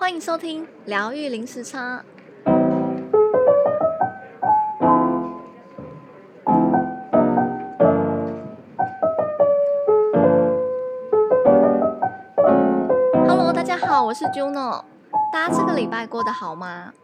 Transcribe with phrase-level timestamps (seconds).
[0.00, 2.04] 欢迎收听疗愈零时差。
[13.26, 14.84] Hello，大家好，我是 Juno。
[15.32, 16.94] 大家这个礼拜过得好吗？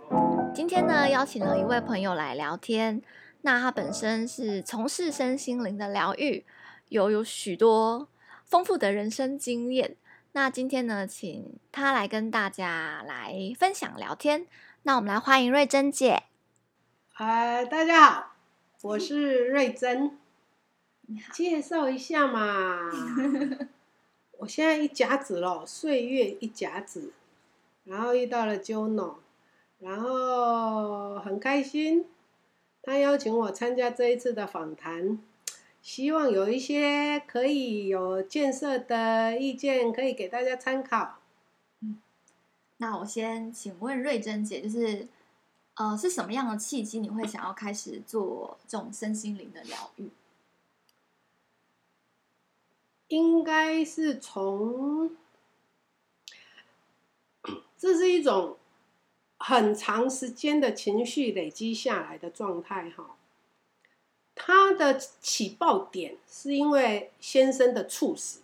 [0.55, 3.03] 今天呢，邀请了一位朋友来聊天。
[3.43, 6.47] 那他本身是从事身心灵的疗愈，
[6.91, 8.07] 有有许多
[8.45, 9.97] 丰富的人生经验。
[10.37, 14.49] 那今天呢，请他来跟大家来分享聊天。
[14.83, 16.25] 那我们来欢迎瑞珍姐。
[17.13, 18.35] 嗨，大家好，
[18.83, 20.19] 我是瑞珍。
[21.03, 22.91] 你好，介绍一下嘛。
[24.39, 27.13] 我现在一甲子了，岁月一甲子，
[27.85, 29.19] 然后遇到了 Juno，
[29.79, 32.07] 然后很开心。
[32.83, 35.17] 他邀请我参加这一次的访谈，
[35.85, 41.19] 希望有一些可以有建设的意见可以给大家参考。
[41.81, 42.01] 嗯，
[42.79, 45.07] 那我先请问瑞珍姐，就是
[45.75, 50.09] 呃，是什么样的契机你会想要开始做这种身心灵的疗愈？
[53.09, 55.15] 应该是从，
[57.77, 58.57] 这是一种。
[59.37, 63.15] 很长时间的情绪累积下来的状态，哈，
[64.35, 68.41] 他的起爆点是因为先生的猝死，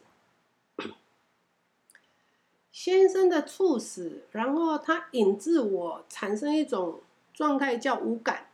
[2.70, 7.00] 先生的猝死，然后他引致我产生一种
[7.34, 8.50] 状态叫无感，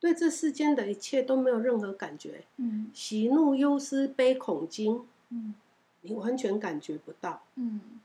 [0.00, 5.54] 对这世间的一切都没有任何感觉，嗯，喜怒忧思悲恐惊，嗯，
[6.00, 8.00] 你完全感觉不到，嗯。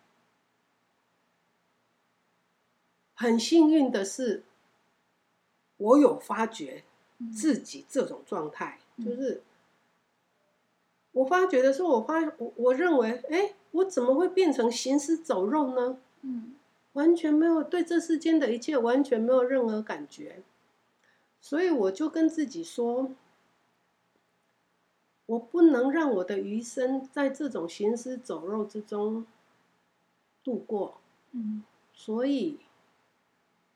[3.17, 4.43] 很幸运的是，
[5.77, 6.83] 我有发觉
[7.33, 9.41] 自己这种状态，嗯、就是
[11.11, 15.97] 我发觉的时候，我发我我认为，哎，我怎么会变成行尸走肉呢？
[16.21, 16.55] 嗯，
[16.93, 20.43] 完全没有对这世间的一切完全没有任何感觉，
[21.39, 23.11] 所以我就跟自己说，
[25.25, 29.25] 我不能让我的余生在这种行尸走肉之中
[30.43, 30.97] 度过。
[31.31, 31.63] 嗯，
[31.93, 32.59] 所以。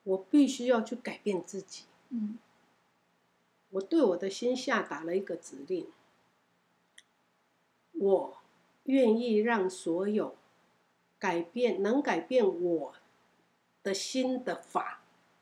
[0.04, 1.84] 我必须要去改变自己。
[2.10, 2.40] 嗯，
[3.72, 5.88] 我对我的心下达了一个指令，
[7.92, 8.38] 我
[8.84, 10.36] 愿意让所有
[11.20, 12.96] 改变能改变我
[13.84, 15.02] 的心的法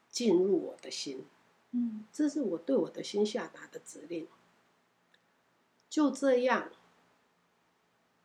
[0.09, 1.25] 进入我的心。
[1.71, 4.27] 嗯，这是我对我的心下达的指令。
[5.89, 6.69] 就这样，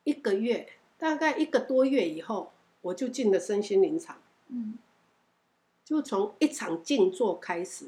[0.05, 4.21] 一个月，大概一个多月以后，我就进了身心灵场。
[4.49, 4.79] 嗯。
[5.85, 7.87] 就从一场静坐开始，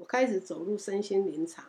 [0.00, 1.66] 我开始走入身心灵场，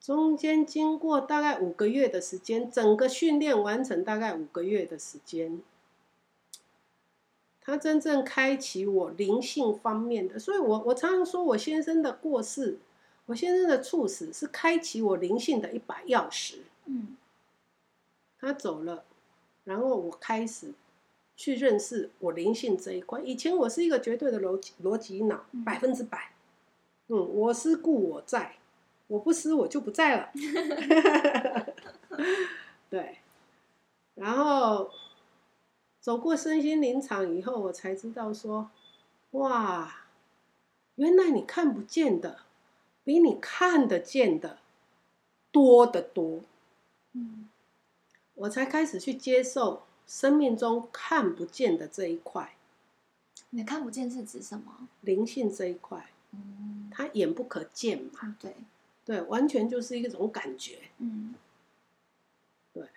[0.00, 5.62] 中间经过大概五个月的时间，整个训练完成大概五个月的时间，
[7.60, 12.78] 他真正开启我灵性方面的，所以我我常常说我先生的过世，
[13.26, 16.62] 我先生的猝死是开启我灵性的一把钥匙。
[16.86, 17.16] 嗯，
[18.40, 19.04] 他走了，
[19.62, 20.74] 然后我开始。
[21.38, 23.20] 去认识我灵性这一块。
[23.22, 26.32] 以前我是一个绝对的逻辑逻辑脑，百分之百。
[27.06, 28.56] 嗯，我思故我在，
[29.06, 30.32] 我不思我就不在了。
[32.90, 33.18] 对。
[34.16, 34.90] 然后
[36.00, 38.68] 走过身心灵场以后，我才知道说，
[39.30, 40.06] 哇，
[40.96, 42.40] 原来你看不见的，
[43.04, 44.58] 比你看得见的
[45.52, 46.40] 多得多。
[47.12, 47.48] 嗯，
[48.34, 49.84] 我才开始去接受。
[50.08, 52.56] 生命中看不见的这一块，
[53.50, 54.88] 你看不见是指什么？
[55.02, 58.56] 灵性这一块，嗯，它眼不可见嘛，嗯、对，
[59.04, 61.34] 对，完全就是一种感觉，嗯，
[62.72, 62.88] 对。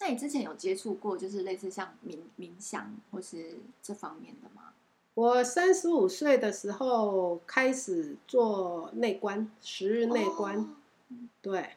[0.00, 4.72] 那你之前有接触过，就是类似像冥冥想或是这方面的吗？
[5.14, 10.66] 我三十五岁的时候开始做内观，十日内观，哦、
[11.40, 11.76] 对，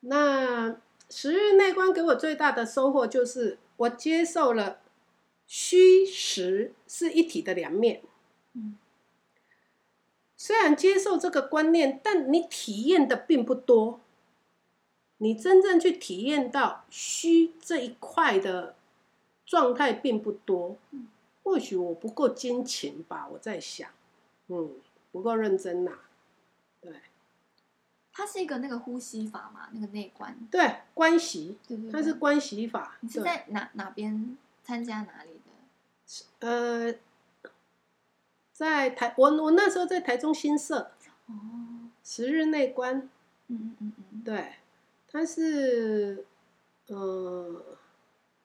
[0.00, 0.80] 那。
[1.08, 4.80] 十日内观给我最大的收获就是，我接受了
[5.46, 8.02] 虚实是一体的两面。
[8.54, 8.76] 嗯，
[10.36, 14.00] 虽然接受这个观念，但你体验的并不多。
[15.18, 18.74] 你真正去体验到虚这一块的
[19.46, 20.76] 状态并不多。
[21.42, 23.88] 或许我不够精勤吧，我在想，
[24.48, 24.72] 嗯，
[25.12, 26.05] 不够认真呐、啊。
[28.16, 30.34] 它是一个那个呼吸法嘛，那个内观。
[30.50, 31.58] 对，观息，
[31.92, 32.96] 它是观息法。
[33.00, 34.34] 你是在哪哪边
[34.64, 35.38] 参加哪里
[36.40, 36.48] 的？
[36.48, 36.94] 呃，
[38.54, 40.92] 在台，我我那时候在台中新社。
[41.26, 41.34] 哦。
[42.02, 43.06] 十日内观。
[43.48, 44.22] 嗯嗯嗯。
[44.24, 44.54] 对，
[45.12, 46.24] 它是，
[46.86, 47.62] 呃，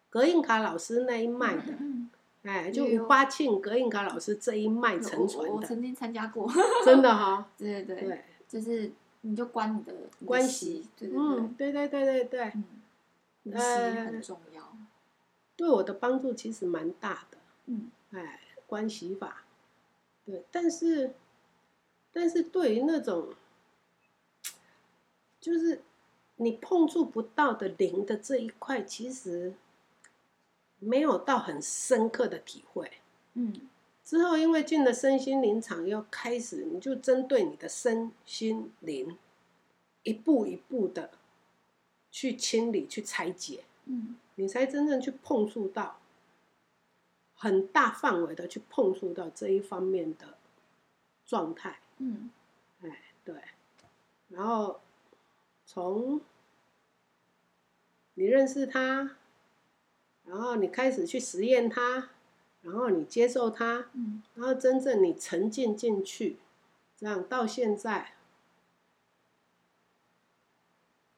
[0.09, 2.09] 葛印卡老师那一脉的，嗯
[2.43, 5.57] 哎，就吴巴庆、葛印卡老师这一脉承传的我。
[5.59, 6.51] 我曾经参加过，
[6.83, 7.45] 真的哈、哦。
[7.57, 8.91] 对对对，对就是
[9.21, 9.93] 你就关你的
[10.25, 14.61] 关系，对对对，嗯，对对对对对，嗯，很重要。
[14.63, 14.77] 呃，
[15.55, 17.37] 对我的帮助其实蛮大的，
[17.67, 19.43] 嗯，哎，关系法，
[20.25, 21.13] 对，但是，
[22.11, 23.33] 但是对于那种，
[25.39, 25.81] 就是
[26.37, 29.53] 你碰触不到的灵的这一块，其实
[30.79, 32.91] 没有到很深刻的体会，
[33.35, 33.69] 嗯，
[34.11, 39.17] 之后因为进了身心灵场，又开始你就针对你的身心灵，
[40.03, 41.11] 一步一步的
[42.11, 46.01] 去清理、去拆解，嗯，你才真正去碰触到
[47.33, 50.37] 很大范围的去碰触到这一方面的
[51.25, 52.29] 状态，嗯，
[52.81, 53.33] 哎，对，
[54.27, 54.81] 然后
[55.65, 56.19] 从
[58.15, 59.15] 你认识他，
[60.25, 62.09] 然后你开始去实验他，
[62.61, 66.37] 然后你接受它，嗯，然后真正你沉浸进去，
[66.95, 68.13] 这样到现在，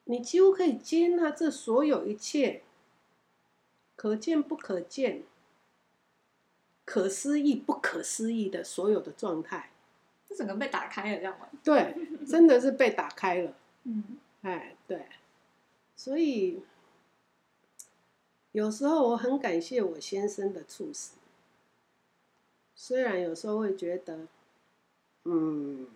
[0.06, 2.63] 你几乎可以接纳这所有一切，
[3.95, 5.24] 可见不可见，
[6.86, 9.72] 可思议不可思议的所有的状态，
[10.28, 11.48] 这整个被打开了，这样吗？
[11.63, 13.54] 对，真的是被打开了。
[13.84, 15.07] 嗯，哎，对，
[15.96, 16.63] 所以
[18.54, 21.16] 有时候我很感谢我先生的处死，
[22.86, 24.28] 虽然有时候会觉得，
[25.24, 25.88] 嗯，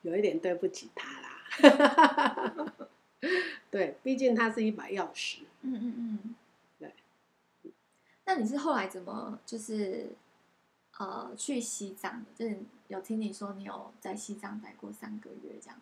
[0.00, 2.74] 有一点对不起他啦。
[3.70, 5.40] 对，毕竟他是一把钥匙。
[5.60, 6.34] 嗯嗯嗯，
[6.78, 6.94] 对。
[8.24, 10.12] 那你是后来怎么就是
[10.98, 12.26] 呃去西藏的？
[12.34, 15.78] 就是有听你说你有在西藏待过三个月这样。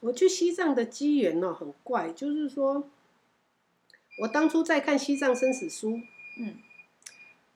[0.00, 2.90] 我去西藏的机缘呢，很怪，就是说，
[4.22, 5.90] 我当初在看《西藏生死书》，
[6.40, 6.54] 嗯，《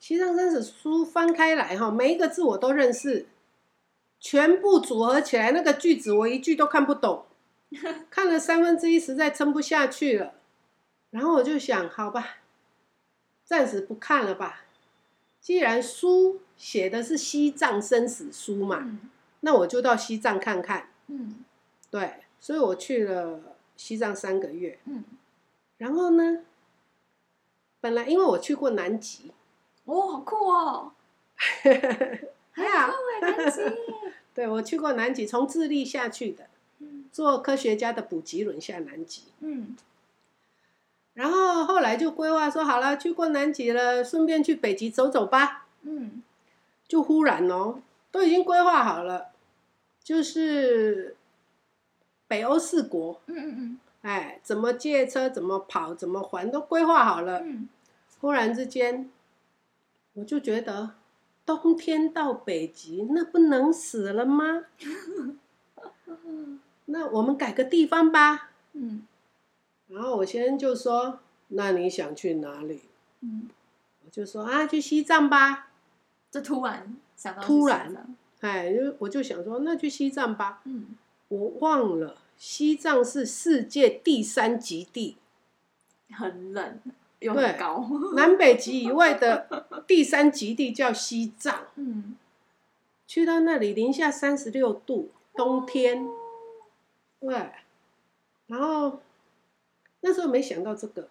[0.02, 3.26] 西藏生死书》翻开来哈，每一个字我都认识，
[4.18, 7.24] 全部组合起来那个句子我一句都看不懂，
[8.10, 10.34] 看了三分之一实在撑不下去了，
[11.10, 12.38] 然后我就想，好吧，
[13.44, 14.64] 暂时不看了吧，
[15.40, 19.08] 既然书写的是西藏生死书嘛，嗯，
[19.42, 21.44] 那我就到西藏看看，嗯，
[21.92, 22.14] 对。
[22.40, 23.40] 所以我去了
[23.76, 25.04] 西藏三个月，嗯，
[25.78, 26.38] 然后呢，
[27.80, 29.30] 本来因为我去过南极，
[29.84, 30.92] 哦，好酷哦，
[32.52, 33.60] 还好南极，
[34.34, 36.46] 对，我去过南极，从智利下去的，
[37.10, 39.76] 做，科学家的补给轮下南极，嗯，
[41.14, 46.22] 然后后来就规划说好了，去过南极了，顺便去北极走走吧，嗯，
[46.86, 47.80] 就忽然哦，
[48.10, 49.30] 都已经规划好了，
[50.02, 51.16] 就是。
[52.28, 57.40] 北欧四国，嗯嗯嗯，哎，怎么借车，怎么跑，怎么还，都规划好了。
[57.40, 57.68] 嗯，
[58.22, 59.10] 忽然之间，
[60.14, 60.94] 我就觉得，
[61.46, 64.64] 冬天到北极，那不能死了吗？
[66.86, 68.50] 那我们改个地方吧。
[68.74, 69.06] 嗯，
[69.88, 72.82] 然后我先生就说：“那你想去哪里？”
[73.20, 73.48] 嗯，
[74.04, 75.70] 我就说：“啊，去西藏吧。”
[76.30, 80.60] 这突然想到，突然，哎，就我就想说，那去西藏吧。
[80.64, 80.96] 嗯，
[81.28, 82.16] 我忘了。
[82.36, 85.16] 西藏是世界第三极地，
[86.10, 86.80] 很冷
[87.22, 87.88] 又很高。
[88.14, 91.66] 南北极以外的第三极地叫西藏。
[91.76, 92.16] 嗯，
[93.06, 96.06] 去到那里零下三十六度，冬天。
[97.20, 97.52] 对，
[98.48, 99.00] 然后
[100.00, 101.08] 那时候没想到这个，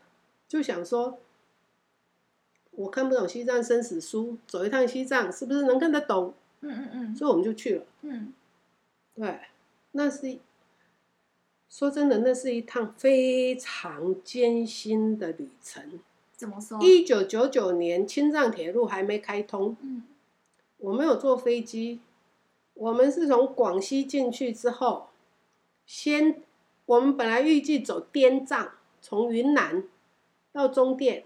[0.48, 1.20] 就想说，
[2.72, 6.34] 我看不懂西藏生死书，走一趟西藏是不是能看得懂？
[6.60, 7.86] 嗯嗯嗯，所以我们就去了。
[8.02, 8.34] 嗯，
[9.16, 9.40] 对，
[9.92, 10.38] 那是。
[11.72, 16.02] 说真的，那是一趟非常艰辛的旅程。
[16.36, 16.78] 怎么说？
[16.84, 19.78] 一九九九年，青藏铁路还没开通。
[19.80, 20.04] 嗯，
[20.80, 22.02] 我没有坐飞机，
[22.74, 25.08] 我们是从广西进去之后，
[25.86, 26.42] 先
[26.86, 29.86] 我们本来预计走滇藏，从云南
[30.52, 31.24] 到中甸，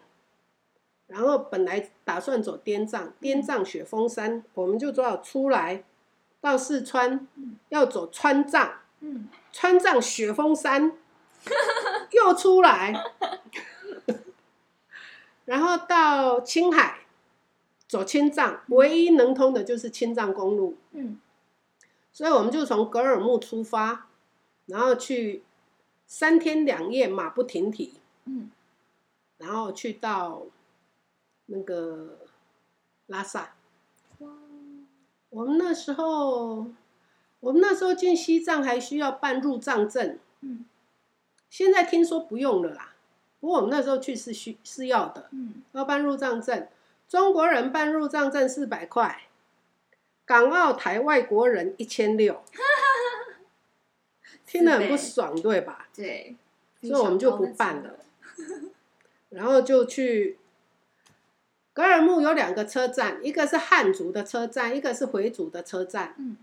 [1.07, 5.83] 然后本来打算走滇藏，滇藏雪峰山，我们就只好出来
[6.39, 7.27] 到四川，
[7.69, 8.81] 要走川藏。
[8.99, 10.97] 嗯，川藏雪峰山
[12.11, 12.93] 又出来，
[15.45, 17.05] 然后到青海
[17.87, 20.75] 走青藏，唯一能通的就是青藏公路。
[20.91, 21.21] 嗯，
[22.11, 24.07] 所以我们就从格尔木出发，
[24.65, 25.41] 然后去
[26.05, 27.93] 三天两夜马不停蹄。
[28.25, 28.51] 嗯，
[29.37, 30.41] 然后去到
[31.45, 32.17] 那个
[33.05, 33.55] 拉萨。
[34.19, 34.29] 哇，
[35.29, 36.67] 我们那时候。
[37.39, 40.65] 我们那时候进西藏还需要办入藏证，嗯，
[41.49, 42.93] 现在听说不用了啦，
[43.39, 46.67] 不过我们那时候去是需是要的，嗯，要办入藏证，
[47.07, 49.23] 中国人办入藏证四百块，
[50.25, 52.43] 港澳台外国人一千六，
[54.45, 55.87] 听得很不爽，对吧？
[55.95, 56.35] 对，
[56.81, 57.99] 所以我们就不办了，
[59.29, 60.37] 然后就去。
[61.73, 66.15] 格尔木有两个车站，一个是汉族的车站，一个是回族的车站。
[66.17, 66.37] 嗯，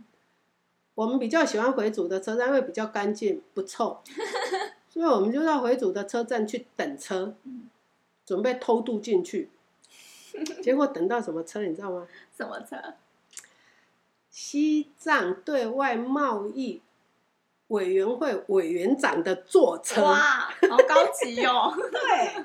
[0.95, 4.01] 我们比较喜欢回族的车站，因为比较干净不臭，
[4.91, 7.69] 所以我们就到回族的车站去等车，嗯、
[8.27, 9.49] 准备偷渡进去。
[10.63, 12.07] 结果等到什么车，你知道吗？
[12.37, 12.77] 什么车？
[14.31, 16.81] 西藏对外贸易
[17.69, 20.03] 委员会委员长的坐车。
[20.03, 20.17] 哇，
[20.71, 21.73] 好高级哦！
[21.77, 22.45] 对。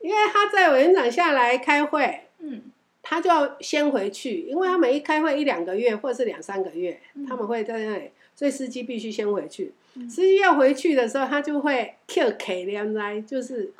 [0.00, 9.74] 因为他在委员长下来开会，嗯，他就要先回去，因为他们一开会一两个月或者是两三个月，嗯、他们会在那里，所以司机必须先回去。
[9.94, 13.72] 嗯、司机要回去的时候，他就会 Q K 连来，就是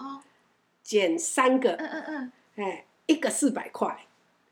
[0.83, 4.05] 减三个，嗯嗯嗯，哎，一个四百块，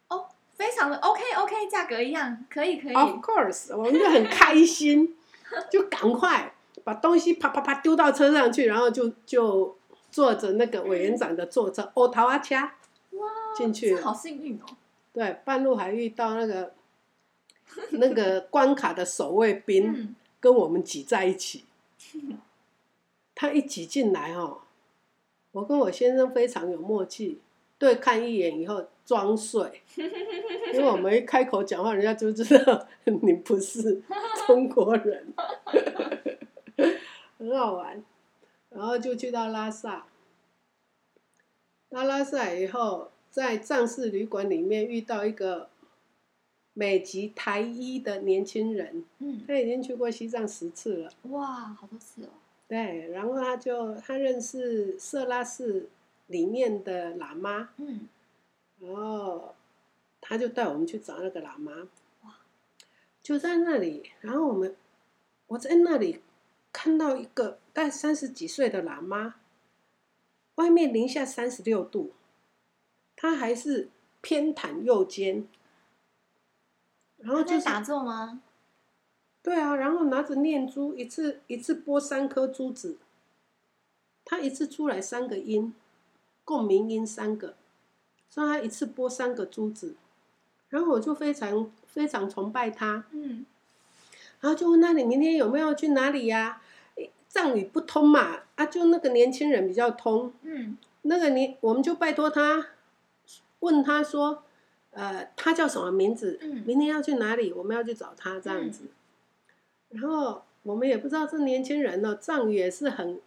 [0.09, 2.95] 哦，非常的 OK OK，价格一样，可以可以。
[2.95, 5.17] Of course，我们就很开心，
[5.71, 6.53] 就赶快
[6.85, 9.77] 把东西啪啪啪丢到车上去，然后就就。
[10.13, 12.73] 坐着那个委员长的坐车，欧陶阿恰，哇，
[13.55, 14.67] 进去，好幸运哦。
[15.13, 16.75] 对，半路还遇到那个
[17.91, 21.65] 那个 关卡的守卫兵，跟我们挤在一起。
[23.35, 24.61] 他一挤进来哦，
[25.53, 27.39] 我跟我先生非常有默契，
[27.79, 34.03] 对看一眼以后装睡， 因为我们一开口讲话，人家就知道你不是
[34.47, 35.33] 中国人，
[37.39, 38.05] 很好玩。
[38.69, 40.07] 然后就去到拉萨，
[41.89, 45.71] 到拉萨以后，在藏式旅馆里面遇到一个
[46.73, 52.29] 美籍台医的年轻人，嗯，他已经去过西藏十次了，哇，好多次哦。
[52.69, 55.89] 对，然后他就他认识色拉寺
[56.27, 58.09] 里面的喇嘛，嗯，
[58.81, 59.55] 然后
[60.21, 61.89] 他就带我们去找那个喇嘛，
[62.25, 62.37] 哇，
[63.23, 64.75] 就在那里，然后我们
[65.47, 66.21] 我在那里。
[66.73, 69.35] 看到一个大概三十几岁的喇嘛，
[70.55, 72.13] 外面零下三十六度，
[73.21, 73.91] 他还是
[74.23, 75.47] 偏袒右肩，
[77.19, 78.41] 然后就是打坐吗？
[79.43, 82.97] 对啊，然后拿着念珠，一次一次拨三颗珠子，
[84.25, 85.75] 他一次出来三个音，
[86.47, 87.57] 共鸣音三个，
[88.31, 89.97] 所以他一次拨三个珠子，
[90.71, 93.45] 然后我就非常非常崇拜他，嗯。
[94.41, 96.63] 然后就问他：“你明天有没有去哪里呀？”
[97.29, 100.33] 藏语不通嘛，啊，就那个年轻人比较通。
[100.41, 102.69] 嗯，那个你，我们就拜托他，
[103.61, 104.43] 问他说
[104.93, 106.39] ：“呃，他叫什么名字？
[106.43, 107.53] 嗯，明天要去哪里？
[107.53, 108.85] 我们要去找他这样子。
[108.85, 108.89] 嗯”
[110.01, 113.21] 然后我们也不知道这年轻人呢，藏语也是很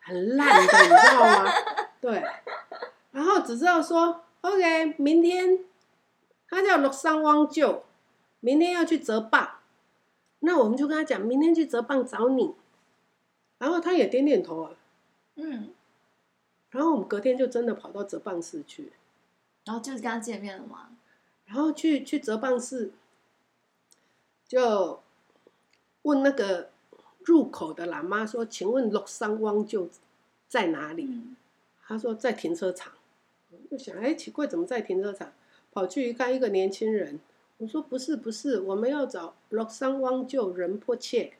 [0.00, 1.50] 很烂的，你知道吗？
[2.00, 2.22] 对。
[3.12, 5.60] 然后只知道说：“OK，明天
[6.48, 7.84] 他叫洛桑汪舅，
[8.40, 9.50] 明天要去折棒。”
[10.40, 12.54] 那我们就跟他讲，明天去泽棒找你，
[13.58, 14.72] 然后他也点点头啊，
[15.36, 15.70] 嗯，
[16.70, 18.92] 然后我们隔天就真的跑到泽棒市去，
[19.64, 20.90] 然后就是跟他见面了嘛，
[21.46, 22.92] 然后去去泽邦寺，
[24.46, 25.00] 就
[26.02, 26.70] 问那个
[27.24, 29.88] 入口的喇嘛说：“请问洛山汪就
[30.46, 31.34] 在哪里？”嗯、
[31.86, 32.92] 他说在停车场，
[33.70, 35.32] 就想哎奇怪，怎么在停车场？
[35.72, 37.18] 跑去一看，一个年轻人。
[37.58, 41.34] 我说不是不是，我们要找洛山汪旧仁波切。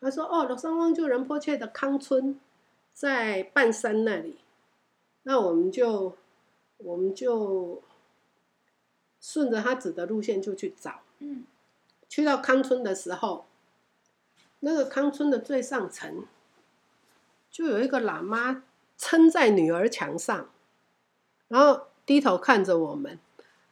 [0.00, 2.38] 他说哦，洛山汪旧仁波切的康村
[2.92, 4.36] 在半山那里。
[5.24, 6.16] 那我们就
[6.78, 7.82] 我们就
[9.20, 11.00] 顺着他指的路线就去找。
[11.18, 11.44] 嗯。
[12.08, 13.44] 去到康村的时候，
[14.60, 16.24] 那个康村的最上层
[17.50, 18.64] 就有一个喇嘛
[18.96, 20.48] 撑在女儿墙上，
[21.48, 23.18] 然后低头看着我们。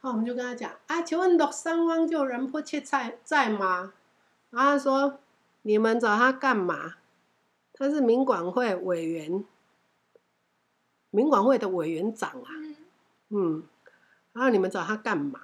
[0.03, 3.95] 我们就跟他讲啊，请问洛山汪救仁波切在在吗？
[4.51, 5.19] 然后他说，
[5.63, 6.97] 你们找他干嘛？
[7.73, 9.45] 他是民管会委员，
[11.11, 12.51] 民管会的委员长啊。
[13.31, 13.63] 嗯，
[14.33, 15.41] 然后你们找他干嘛？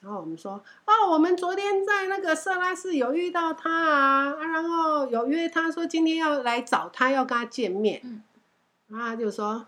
[0.00, 8.22] 然后我们说，哦，我们昨天在那个色拉寺有遇到他啊，然后有约他说今天要来找他，要跟他见面。
[8.88, 9.66] 然后他就说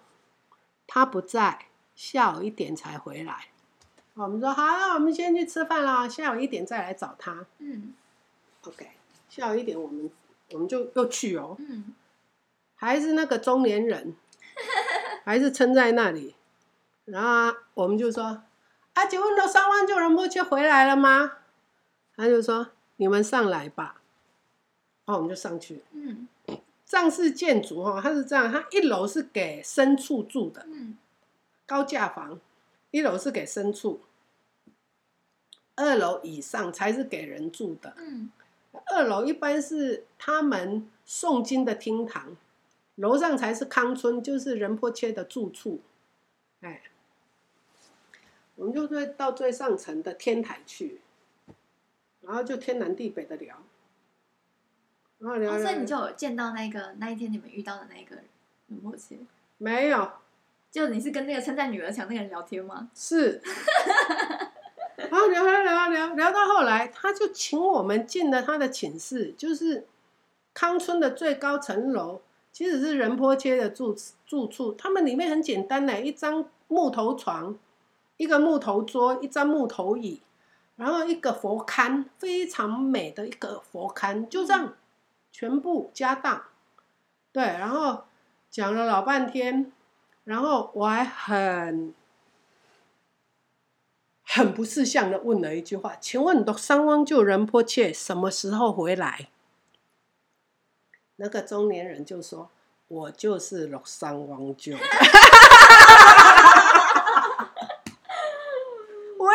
[0.87, 3.47] 他不在，下午一点才回来。
[4.12, 7.47] 我们说好，那我们先去吃饭啦，下午一点再来找他。
[7.59, 7.95] 嗯
[8.65, 8.91] ，OK，
[9.31, 10.11] 下午一点我们
[10.53, 11.57] 我们就又去哦。
[11.59, 11.95] 嗯，
[12.75, 14.15] 还是那个中年人，
[15.25, 16.35] 还是撑在那里。
[17.07, 18.43] 然后我们就说
[18.95, 21.39] ：“啊，请问洛桑汪旧仁波切回来了吗？”
[22.15, 24.03] 他就说：“你们上来吧。”
[25.07, 25.83] 然后我们就上去。
[25.93, 26.29] 嗯，
[26.85, 30.97] 藏式建筑哈，它是这样，它一楼是给牲畜住的，嗯，
[31.65, 32.41] 高架房，
[32.91, 34.01] 一楼是给牲畜，
[35.77, 38.31] 二楼以上才是给人住的，嗯，
[38.87, 42.37] 二楼一般是他们诵经的厅堂，
[42.97, 45.81] 楼上才是康村，就是仁波切的住处，
[46.63, 46.83] 哎，
[48.57, 51.01] 我们就会到最上层的天台去，
[52.23, 53.57] 然后就天南地北的聊。
[55.19, 58.17] 然后聊聊，哦，所以你就有见到那个那一天你们遇到的那个
[58.69, 59.17] 仁波切？
[59.59, 60.11] 没有，
[60.71, 62.91] 就你是跟那个称赞女儿墙那个人聊天吗？
[62.95, 63.41] 是。
[64.97, 69.87] 然后聊聊聊聊聊到后来，他就请我们进了他的寝室，就是
[70.53, 72.21] 康村的最高层楼，
[72.53, 73.95] 其实是仁坡街的住
[74.27, 74.73] 住处。
[74.73, 77.57] 他们里面很简单的，一张木头床，
[78.16, 80.23] 一个木头桌，一张木头椅，
[80.76, 84.75] 然后一个佛龛，非常美的一个佛龛，就这样。
[85.32, 86.44] 全部家当，
[87.30, 88.04] 对，然后
[88.50, 89.70] 讲了老半天，
[90.25, 91.92] 然后我还很
[94.25, 99.28] 很不识相的问了一句话：“请问六三汪救人迫切什么时候回来？”
[101.16, 102.49] 那个中年人就说
[102.88, 104.75] ：“我就是六三王就。”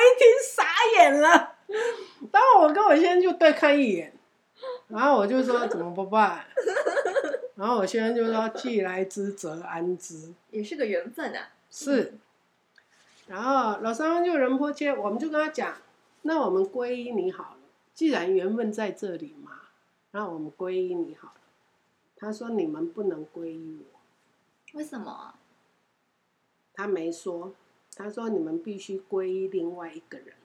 [0.02, 0.64] 我一听傻
[0.96, 1.56] 眼了，
[2.32, 4.14] 当我跟我先生就对看一眼。
[4.88, 6.46] 然后我就说怎么不办？
[7.56, 11.50] 然后我先生就说既来之则安之，也是个缘分啊。
[11.70, 12.16] 是。
[13.28, 15.78] 然后老三王就仁波切，我们就跟他讲，
[16.24, 17.60] 那我们皈依你好了，
[17.94, 19.62] 既然缘分在这里嘛，
[20.12, 21.34] 那我们皈依你好了。
[22.18, 24.00] 他说你们不能皈依我，
[24.78, 25.36] 为什么？
[26.74, 27.54] 他没说，
[28.02, 30.36] 他说你们必须皈依另外一个人。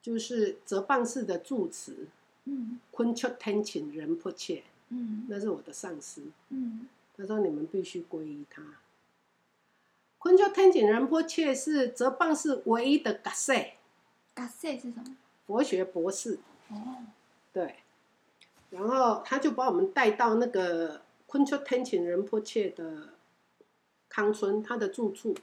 [0.00, 2.08] 就是哲蚌寺的住持，
[2.44, 8.62] 嗯，昆丘天请仁波切，嗯，那是我的上司，嗯，他说你们必须皈依他。
[10.16, 13.76] 昆丘天请仁波切是哲蚌寺唯一的噶塞，
[14.34, 15.16] 噶塞是什么？
[15.46, 16.38] 佛学博士。
[16.70, 17.04] 哦，
[17.52, 17.76] 对，
[18.70, 23.10] 然后他就把我们带到那个昆丘天请仁波切的
[24.08, 25.34] 康村，他的住处，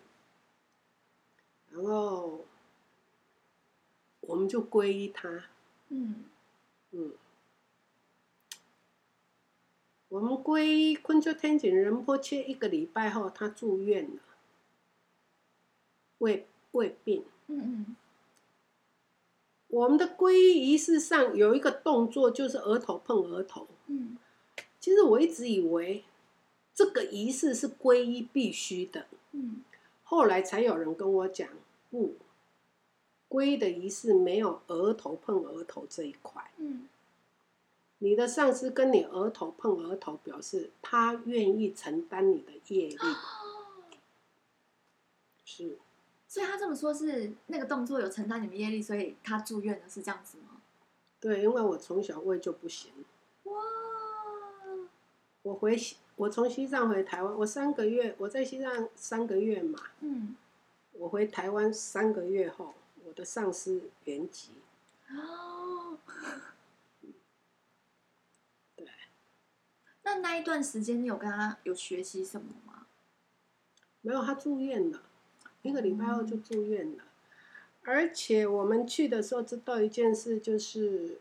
[1.71, 2.45] 然后。
[4.27, 5.43] 我们就皈依他，
[5.89, 6.25] 嗯。
[6.89, 7.11] 嗯，
[10.07, 14.21] 我们皈依昆丘天井仁波切一个礼拜后，他住院了，
[16.17, 17.95] 胃胃病，嗯嗯，
[19.67, 24.17] 我们的皈依仪式上有一个动作，就是额头碰额头，嗯，
[24.79, 26.03] 其实我一直以为
[26.75, 29.63] 这个仪式是皈依必须的，嗯，
[30.03, 31.49] 后来才有人跟我讲，
[31.89, 32.15] 不。
[33.27, 36.51] 皈依的仪式没有额头碰额头这一块。
[36.57, 36.87] 嗯，
[37.97, 42.97] 你的上司跟你额头碰额头，表示他愿意承担你的业力。
[45.43, 45.77] 是，
[46.27, 50.61] 所以他这么说，是那个动作有承担你们业力，所以他住院了，是这样子吗？
[51.19, 52.91] 对，因为我从小胃就不行。
[53.43, 53.53] 哇！
[55.41, 59.79] 我回西，我从西藏回台湾，我三个月，我在西藏三个月嘛。
[60.01, 60.35] 嗯，
[60.93, 62.73] 我回台湾三个月后。
[63.07, 64.53] 我的上司原籍
[65.11, 65.99] 哦，
[68.75, 68.87] 对，
[70.01, 72.87] 那那一段时间你有跟他有学习什么吗？
[74.01, 75.03] 没有，他住院了，
[75.61, 77.03] 一个礼拜后就住院了。
[77.03, 77.05] 嗯、
[77.83, 81.19] 而且我们去的时候知道一件事，就是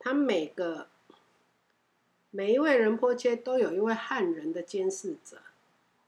[0.00, 0.88] 他每个
[2.30, 5.38] 每一位仁波切都有一位汉人的监视者，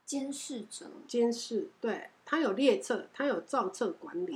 [0.05, 2.09] 监视者，监视，对。
[2.23, 4.33] 他有列册，他有造册管理。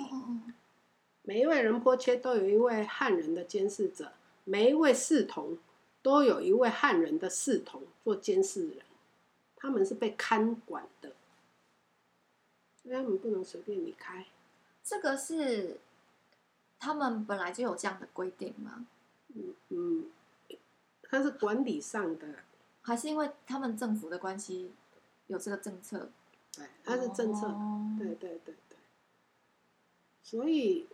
[1.22, 4.12] 每一位仁波切都有一位汉人的监视者，
[4.44, 5.58] 每一位侍童
[6.02, 8.80] 都有一位汉人的侍童做监视人，
[9.56, 11.14] 他们是被看管的，
[12.84, 14.26] 所以他们不能随便离开。
[14.84, 15.78] 这个是
[16.78, 18.86] 他们本来就有这样的规定吗？
[19.34, 20.06] 嗯嗯，
[21.16, 22.28] 他是管理上的，
[22.82, 24.74] 还是因为他们政府的关系
[25.28, 26.10] 有这个政策？
[26.52, 27.98] 对，它是政策的，oh.
[27.98, 28.78] 对对对对。
[30.22, 30.88] 所以，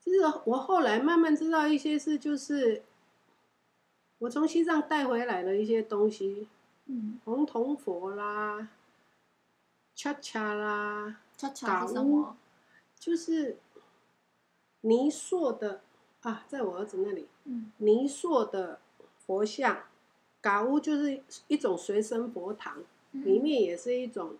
[0.00, 2.82] 其实我后来慢慢知道一些事，就是
[4.18, 6.48] 我从西藏带回来的一些东西，
[6.86, 8.70] 嗯，红铜佛啦，
[9.94, 12.36] 恰恰啦，恰恰是什么？
[12.98, 13.58] 就是
[14.80, 15.80] 泥塑的
[16.22, 18.80] 啊，在我儿子那里，嗯，泥塑的
[19.26, 19.84] 佛像，
[20.40, 22.82] 嘎乌就是一种随身佛堂。
[23.12, 24.36] 里面也是一种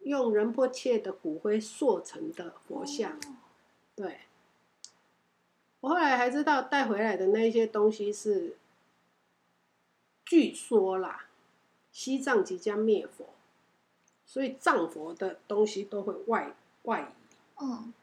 [0.00, 3.18] 用仁波切的骨灰塑成的佛像，
[3.96, 4.20] 对。
[5.80, 8.58] 我后来还知道带回来的那些东西是，
[10.26, 11.24] 据说啦，
[11.90, 13.30] 西藏即将灭佛，
[14.26, 17.34] 所以藏佛的东西都会外外移。
[17.62, 17.94] 嗯。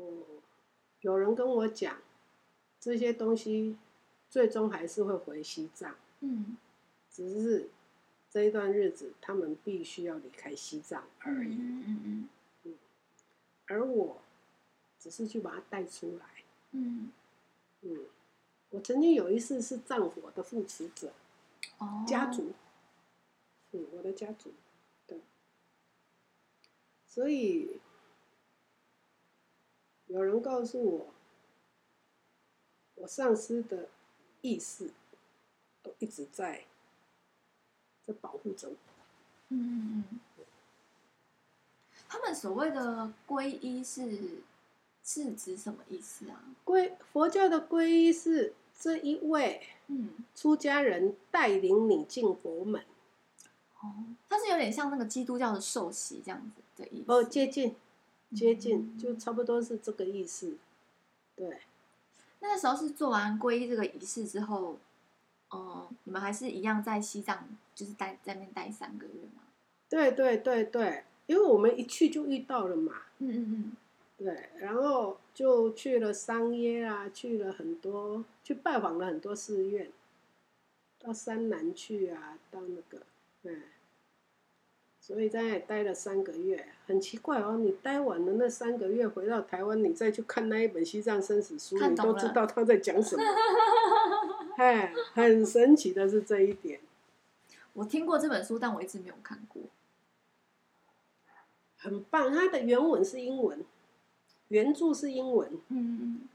[0.00, 0.24] 嗯，
[1.02, 1.98] 有人跟我讲，
[2.80, 3.76] 这些东西
[4.30, 5.94] 最终还是会回西藏。
[6.20, 6.56] 嗯。
[7.10, 7.68] 只是
[8.30, 11.54] 这一段日子，他们必须要离开西藏而已。
[11.54, 12.28] 嗯嗯
[12.64, 12.78] 嗯。
[13.66, 14.22] 而我，
[14.98, 16.26] 只是去把它带出来。
[16.70, 17.12] 嗯。
[17.82, 18.06] 嗯。
[18.70, 21.12] 我曾经有一次是战火的护持者。
[21.78, 22.04] 哦。
[22.06, 22.52] 家族。
[23.72, 24.52] 嗯，我的家族。
[25.06, 25.20] 对。
[27.06, 27.80] 所以，
[30.10, 31.06] 有人告诉我，
[32.96, 33.88] 我上司的
[34.42, 34.90] 意识
[35.82, 36.64] 都一直在。
[38.20, 38.74] 保护着我。
[39.50, 40.44] 嗯嗯嗯。
[42.08, 44.40] 他们所谓的皈依是
[45.04, 46.42] 是指什么意思啊？
[46.64, 52.82] 皈佛教的皈依是这一位嗯出家人带领你进佛门。
[53.80, 53.94] 哦，
[54.28, 57.12] 它是有点像那个基督教的受洗这样子的意思。
[57.12, 57.76] 哦，接近
[58.34, 60.56] 接近，就差不多是这个意思。
[61.36, 61.60] 对。
[62.40, 64.78] 那个时候是做完皈依这个仪式之后。
[65.50, 69.42] 哦，你们还是一样在西藏，就是待在那边待三个月吗？
[69.88, 73.02] 对对对对，因为我们一去就遇到了嘛。
[73.18, 73.76] 嗯嗯嗯。
[74.16, 79.90] 对，然后就去了桑耶啊，去了很多，去拜访了很多寺院，
[81.00, 83.02] 到山南去啊，到那个，
[83.42, 83.58] 对。
[85.10, 87.56] 所以在那里待了三个月，很奇怪哦。
[87.56, 93.22] 你待完了那三个月，回到台湾，你再去看那一本《西藏生死书》，你都知道他在讲什么。
[94.56, 96.78] 哎，很神奇的是这一点。
[97.72, 99.60] 我听过这本书，但我一直没有看过。
[101.76, 103.64] 很棒，它的原文是英文，
[104.46, 106.28] 原著是英文，嗯嗯，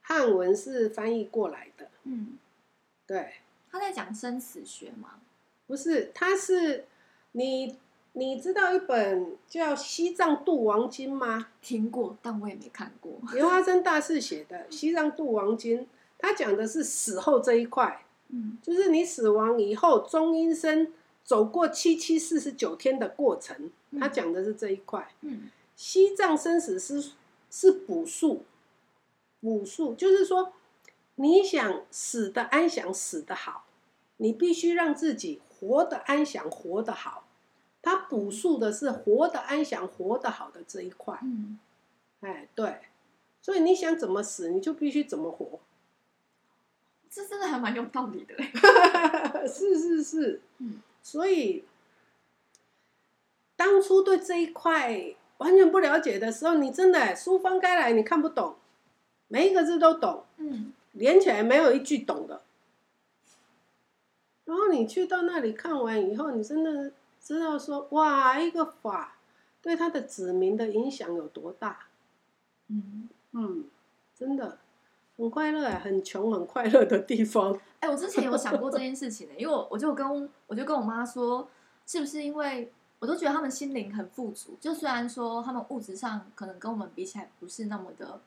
[0.00, 2.38] 汉文是翻译过来的，嗯，
[3.06, 3.34] 对。
[3.70, 5.20] 他在讲生死学吗？
[5.66, 6.86] 不是，他是
[7.32, 7.76] 你
[8.18, 11.50] 你知道一本叫《西藏度王经》吗？
[11.62, 13.12] 听过，但我也没看过。
[13.32, 15.82] 莲花生大士写的《西藏度王经》。
[16.18, 25.08] 他讲的是死后这一块，嗯，就是你死亡以后中阴身走过七七四十九天的过程，他讲的是这一块。
[25.20, 27.12] 嗯，西藏生死是
[27.52, 28.42] 是补数，
[29.40, 30.52] 补数就是说，
[31.14, 33.66] 你想死的安详，死的好，
[34.16, 37.27] 你必须让自己活得安详，活得好。
[37.82, 41.18] 他补述的是活得安详，活得好的这一块。
[41.22, 41.58] 嗯，
[42.20, 42.80] 哎，对，
[43.40, 45.60] 所以你想怎么死，你就必须怎么活。
[47.10, 48.36] 这真的还蛮有道理的，
[49.48, 51.64] 是是是，嗯，所以
[53.56, 58.56] 当初对这一块完全不了解的时候，你真的书翻开来你看不懂，
[59.28, 62.42] 每一个字都懂，嗯，连起来没有一句懂的。
[64.44, 66.92] 然后你去到那里看完以后，你真的
[67.28, 69.18] 知道说，哇，一个法
[69.60, 71.80] 对他的子民的影响有多大，
[72.68, 73.66] 嗯嗯，
[74.14, 74.56] 真的。
[75.18, 77.52] 很快乐哎，很穷很快乐的地方。
[77.80, 81.46] 哎、欸，我之前有想过这件事情呢，因为我我就跟我就跟我妈说，
[81.84, 88.22] 是不是因为我都觉得他们心灵很富足，就虽然说他们物质上可能跟我们比起来不是那么的，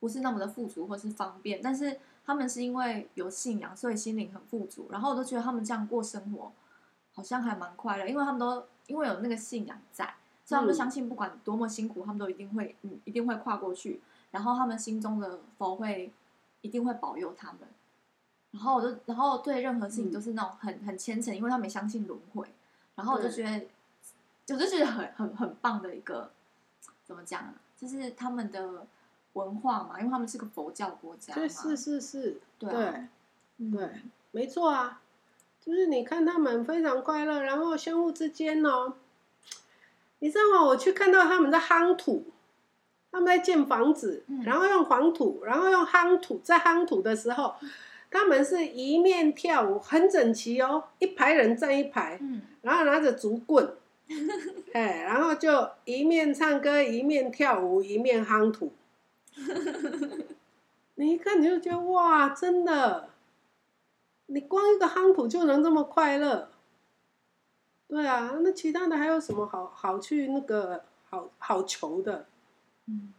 [0.00, 4.88] 不是那么的富足或是方便，但是他们是因为有信仰，所以心灵很富足。
[4.90, 6.50] 然后我都觉得他们这样过生活
[7.16, 10.04] 好像还蛮快乐，因为他们都因为有那个信仰在，
[10.44, 14.00] 所以他们相信不管多么辛苦，他们都一定会嗯一定会跨过去。
[14.30, 16.12] 然后他们心中的佛会
[16.60, 17.60] 一定会保佑他们，
[18.50, 22.46] 然后我就然后对任何事情都是那种很很虔诚，因为他们相信轮回，
[22.96, 26.30] 然后我就觉得，我就觉得很很很棒的一个，
[27.06, 27.54] 怎么讲啊？
[27.78, 28.86] 就是他们的
[29.34, 33.08] 文化嘛，因为他们是个佛教国家嘛，是是是，对啊，
[33.58, 34.02] 对，对，
[34.32, 35.00] 没错啊，
[35.66, 38.94] 就是你看他们非常快乐，然后相互之间哦，
[40.20, 40.64] 你知道吗？
[40.64, 42.24] 我去看到他们在夯土。
[43.12, 46.38] 他们在建房子，然后用黄土，然后用夯土。
[46.44, 47.54] 在夯土的时候，
[48.10, 52.20] 他们是一面跳舞，很整齐哦，一排人站一排，
[52.60, 53.66] 然后拿着竹棍，
[54.74, 58.70] 哎，然后就一面唱歌，一面跳舞，一面夯土。
[60.96, 63.08] 你一看你就觉得哇，真的，
[64.26, 66.50] 你光一个夯土就能这么快乐？
[67.88, 72.26] 对啊，那其他的还有什么好好去那个好好求的？
[72.86, 73.12] 嗯，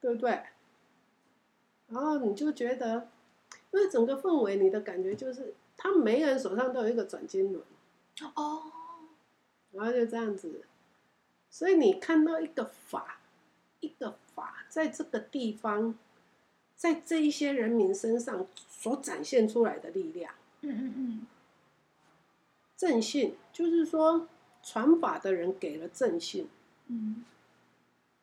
[0.00, 0.40] 对不对？
[1.88, 3.08] 然后你就觉得，
[3.72, 7.62] 因为整个氛围，你的感觉就是，他们每个人手上都有一个转经轮，
[8.34, 8.62] 哦，
[9.72, 10.62] 然后就这样子，
[11.50, 13.18] 所以你看到一个法，
[13.80, 15.98] 一个法在这个地方，
[16.76, 20.32] 在这一些人民身上所展现出来的力量。
[20.64, 21.26] 嗯嗯嗯。
[22.76, 24.28] 正信就是说，
[24.62, 26.48] 传法的人给了正信，
[26.88, 27.24] 嗯，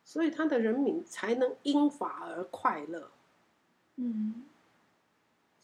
[0.04, 3.10] 所以他的人民才能因法而快乐。
[3.96, 4.44] 嗯。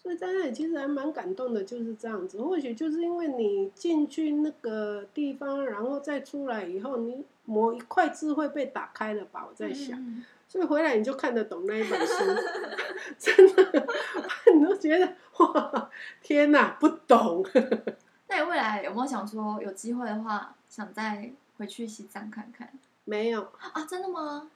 [0.00, 2.40] 所以在那里其实还蛮感动的，就是这样子。
[2.40, 9.44] 或许就是因为你进去那个地方，然后再出来以后，你某一块智慧被打开了吧？
[9.46, 12.14] 我在想，嗯、所以回来你就看得懂那一本书，
[13.18, 13.86] 真的，
[14.54, 15.90] 你都觉得哇，
[16.22, 17.46] 天哪，不懂。
[18.28, 22.68] 那你未来有没有想说，有机会的话，想再回去西藏看看？
[23.04, 24.50] 没有啊，真的吗？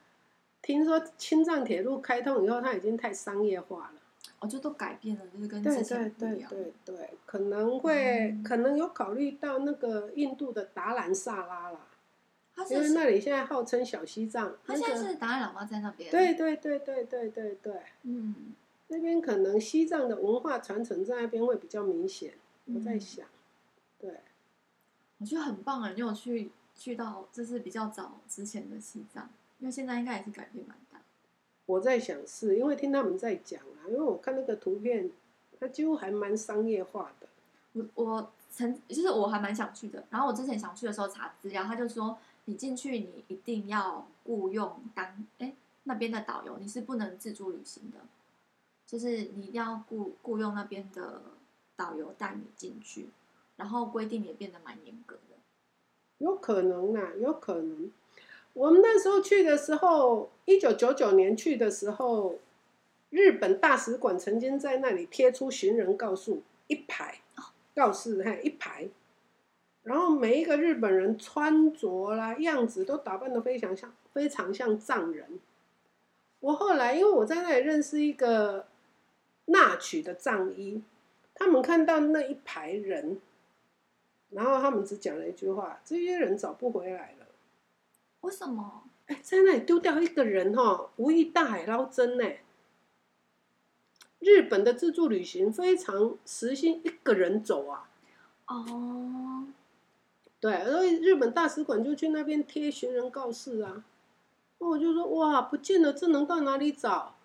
[0.61, 3.99] 听说青藏铁路开通以后，它已经太商业化了。
[4.39, 6.49] 我就都改变了，就是跟之前不一样。
[6.49, 11.79] 对对对对对，可能会、嗯、可能有考虑到那个印度的达兰萨拉啦，
[12.69, 14.55] 因为那里现在号称小西藏。
[14.65, 16.11] 他现在是达赖喇嘛在那边。
[16.11, 17.81] 对对对对对对对。
[18.03, 18.53] 嗯，
[18.87, 22.33] 那边可能西藏的文化传承在那边会比较明显。
[22.65, 23.27] 我在想，
[23.99, 24.21] 对，
[25.17, 25.91] 我觉得很棒啊！
[25.91, 31.01] 你有去去到就是比较早之前的西藏，因为现在应该也是改变蛮大。
[31.65, 35.09] 我在想是，因为听他们在讲啊，因为我看那个图片，
[35.59, 37.27] 它几乎还蛮商业化的。
[37.73, 45.53] 我我曾就是我还蛮想去的，然后我之前想去的时候查资料，他就说你进去你一定要雇佣当哎
[45.83, 47.99] 那边的导游，你是不能自助旅行的，
[48.85, 51.21] 就是你一定要雇雇佣那边的
[51.75, 53.07] 导游带你进去，
[53.57, 55.35] 然后规定也变得蛮严格的。
[56.19, 57.91] 有可能啊，有可能。
[58.53, 62.39] 我们那时候去的时候，一九九九年去的时候，
[63.09, 67.19] 日本大使馆曾经在那里贴出寻人告诉一排
[67.73, 68.87] 告示，还有一排，
[69.83, 75.39] 然后每一个日本人穿着啦样子都打扮得非常像，非常像藏人。
[76.39, 78.65] 我后来因为我在那里认识一个
[79.45, 80.81] 那曲的藏医，
[81.33, 83.19] 他们看到那一排人，
[84.29, 87.25] 然后他们只讲了一句话：这些人找不回来了。
[88.21, 88.83] 为什么？
[89.07, 92.25] 哎，在那里丢掉一个人哈，无异大海捞针呢。
[94.19, 97.89] 日本的自助旅行非常实行一个人走啊。
[98.47, 99.47] 哦。
[100.43, 103.85] 对，所以日本大使馆就去那边贴寻人告示啊。
[104.59, 107.15] 那我就说哇，不见了，这能到哪里找？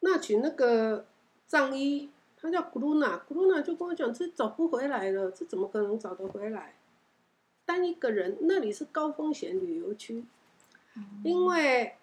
[0.00, 1.04] 那群那个
[1.46, 6.76] 藏医，他叫古鲁娜，古鲁娜就跟我讲，这找不回来了，这怎么可能找得回来？
[7.66, 10.24] 单一个人，那里是高风险旅游区，
[11.22, 11.96] 因为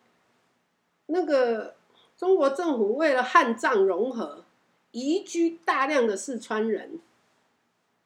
[1.07, 1.73] 那个
[2.15, 4.43] 中国政府为了汉藏融合，
[4.91, 6.99] 移居大量的四川人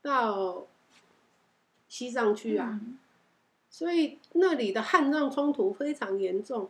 [0.02, 0.66] 到
[1.92, 2.80] 西藏区啊，
[3.70, 6.70] 所以那里的汉藏冲突非常严重。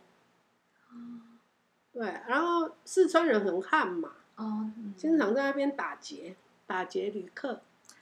[1.92, 6.34] 对，然后四川人很悍嘛，哦经常在那边打劫，
[6.66, 7.60] 打劫旅客，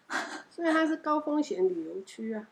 [0.50, 2.48] 所以它是高风险旅游区啊。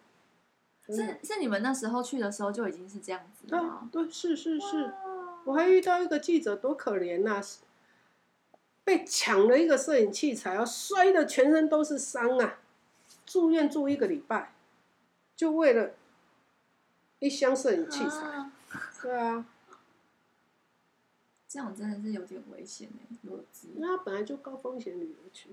[0.87, 3.47] 是是你们那时候去的时候就已经是这样子？
[3.47, 3.59] 对，
[3.91, 4.93] 对，是是是，
[5.45, 7.43] 我还遇到一个记者多可怜呐、啊，
[8.85, 12.59] 被抢了一个摄影器材，啊，摔的全身都是伤啊，
[13.25, 14.53] 住院住一个礼拜，
[15.39, 15.95] 就为了
[17.21, 18.27] 一箱摄影器材。
[18.27, 18.53] 啊
[19.01, 19.47] 对啊，
[21.49, 23.43] 这样真的是有点危险哎，如果
[23.77, 25.51] 那本来就高风险旅游区，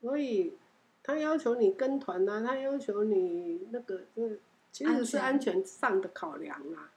[0.00, 0.58] 所以。
[1.06, 4.38] 他要求你跟团呐，他要求你那个，嗯，
[4.72, 6.90] 其实是安全上的考量啊。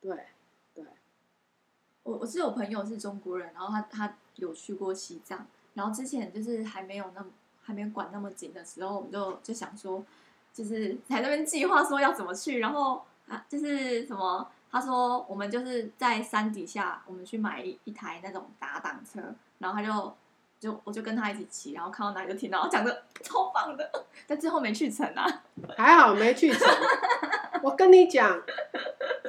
[0.00, 0.28] 对，
[0.72, 0.82] 对。
[2.02, 7.26] 我我是有朋友是中国人，然后他他有去过西藏，然后之前就是还没有那么
[7.60, 10.02] 还没管那么紧的时候，我们就就想说，
[10.52, 19.20] 就是 在那边计划说要怎么去，然后啊，就是什么，他说我们就是在山底下，我们去买一一台那种打挡车，
[19.58, 20.14] 然后他就。
[20.62, 23.90] 就我就跟他一起骑，然后看到哪里就听到，讲的 超棒的，
[24.28, 25.42] 但最后没去成啊。
[25.76, 26.60] 还好没去成。
[27.64, 28.40] 我跟你讲，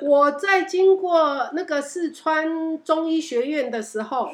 [0.04, 4.30] 我在经过那个四川中医学院的时候，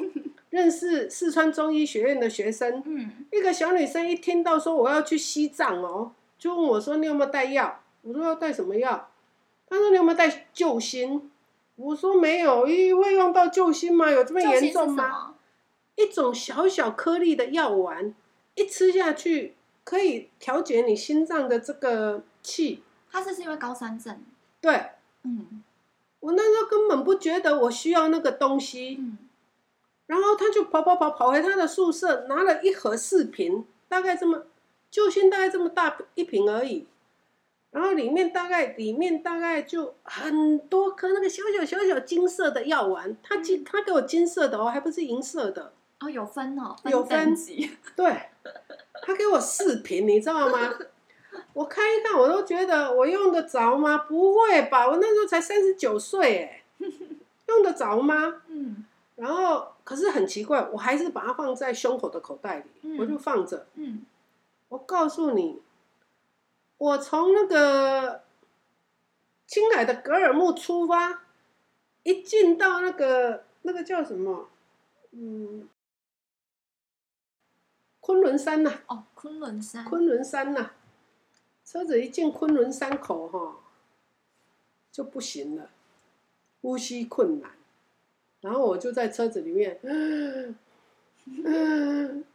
[0.49, 2.84] 认识四川中医学院的学生。
[2.86, 3.25] 嗯。
[3.32, 9.12] 一个小女生一听到说我要去西藏哦，就问我说：“你有没有带药？”我说：“要带什么药？”
[9.69, 11.30] 他说：“你有没有带救心？”
[11.75, 14.10] 我说：“没有，因为会用到救心吗？
[14.10, 15.36] 有这么严重吗？”
[15.95, 18.15] 一种小小颗粒的药丸，
[18.56, 22.82] 一吃下去可以调节你心脏的这个气。
[23.12, 24.17] 他是是因为高山症？
[24.62, 24.91] 对，
[25.23, 25.62] 嗯，
[26.21, 29.17] 我那时候根本不觉得我需要那个东西，嗯，
[30.08, 34.43] 然后他就跑跑跑跑回他的宿舍，拿了一盒四瓶，大概这么，
[34.91, 36.86] 救心大概这么大一瓶而已。
[37.71, 48.30] 然后里面大概里面大概就很多颗那个小小小小金色的药丸，他金他给我金色的哦，还不是银色的哦，有分哦，分有分级，对，
[49.04, 50.73] 他给我四瓶，你知道吗？
[51.54, 53.99] 我看一看，我都觉得我用得着吗？
[53.99, 56.63] 不会吧，我那时候才三十九岁哎，
[57.47, 58.41] 用得着吗？
[58.47, 58.84] 嗯，
[59.15, 63.67] 然后可是很奇怪，我还是把它放在胸口的口袋里，嗯、我就放着。
[63.75, 64.02] 嗯，
[64.69, 65.62] 我告诉你，
[66.77, 68.23] 我从那个
[69.45, 71.23] 青海的格尔木出发，
[72.03, 74.49] 一进到那个那个叫什么？
[75.12, 75.67] 嗯，
[77.99, 78.95] 昆仑山呐、啊。
[78.95, 79.84] 哦，昆仑山。
[79.86, 80.75] 昆仑山呐、啊。
[81.65, 83.58] 车子一进昆仑山口哈，
[84.91, 85.69] 就不行了，
[86.62, 87.51] 呼吸困难，
[88.41, 89.79] 然后我就在车子里面，
[91.25, 92.25] 嗯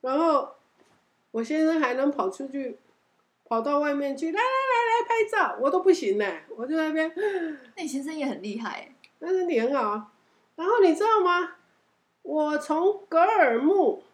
[0.00, 0.53] 然后
[1.34, 2.78] 我先生还能跑出去，
[3.44, 6.24] 跑到外面去，来来来来拍照，我都不行呢，
[6.56, 7.12] 我就在那边。
[7.74, 10.12] 那你先生也很厉害，但是你很好。
[10.54, 11.56] 然后你知道吗？
[12.22, 14.04] 我从格尔木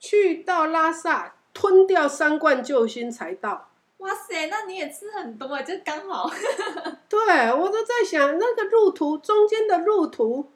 [0.00, 3.70] 去到拉萨，吞掉三罐救星才到。
[3.98, 6.28] 哇塞，那你也吃很多啊，就刚好。
[7.08, 7.18] 对，
[7.52, 10.50] 我都在想那个路途中间的路途，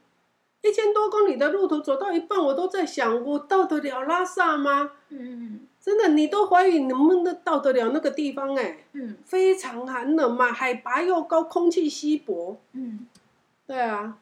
[0.62, 4.90] 一千多公里的路途走到一半，我都在想，我到得了拉萨吗？
[5.10, 8.84] 嗯，真的，你都怀疑能不能到得了那个地方哎、欸。
[8.92, 12.56] 嗯，非常寒冷嘛，海拔又高，空气稀薄。
[12.72, 13.06] 嗯，
[13.66, 14.18] 对啊，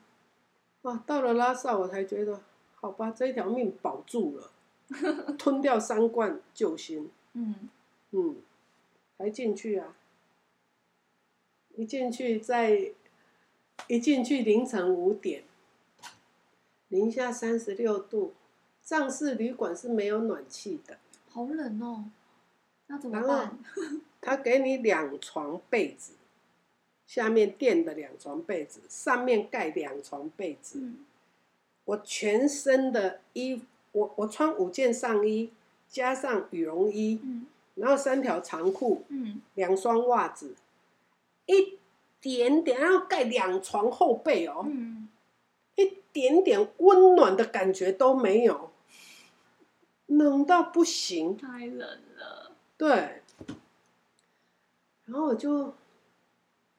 [0.82, 2.40] 哇，到了拉萨我才觉得，
[2.74, 4.50] 好吧，这条命保住了，
[5.38, 7.10] 吞掉三罐救星。
[7.34, 7.68] 嗯
[8.12, 8.36] 嗯。
[9.18, 9.94] 才进去啊！
[11.76, 12.92] 一进去，在
[13.86, 15.42] 一进去凌晨五点，
[16.88, 18.32] 零下三十六度，
[18.82, 20.96] 藏式旅馆是没有暖气的，
[21.30, 22.04] 好冷哦。
[22.88, 23.58] 那怎么办？
[24.20, 26.12] 他给你两床被子，
[27.06, 30.80] 下面垫的两床被子，上面盖两床被子。
[30.80, 31.04] 嗯、
[31.84, 33.62] 我全身的衣，
[33.92, 35.50] 我我穿五件上衣，
[35.88, 37.20] 加上羽绒衣。
[37.22, 40.54] 嗯然后三条长裤，嗯，两双袜子，
[41.46, 41.78] 一
[42.20, 45.08] 点点，然后盖两床厚被哦，嗯，
[45.76, 48.70] 一点点温暖的感觉都没有，
[50.10, 52.52] 冷到不行，太冷了。
[52.76, 53.22] 对，
[55.04, 55.72] 然后我就，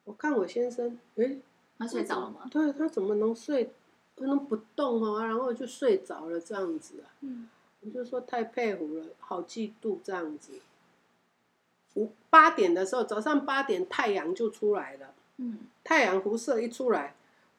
[0.04, 1.40] 我看我先生，诶，
[1.78, 2.46] 他睡着了吗？
[2.50, 3.72] 对，他怎么能睡，
[4.14, 5.24] 不能不动哦？
[5.24, 7.48] 然后就睡着了这样子啊，嗯，
[7.80, 10.52] 我就说太佩服了，好嫉妒这样子。
[11.94, 15.14] 五八点的时候，早上八点太阳就出来了。
[15.38, 17.14] 嗯，太阳辐射一出来，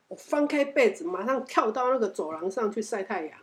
[0.08, 3.40] 我翻开被子，马上跳到那个走廊上去晒太阳，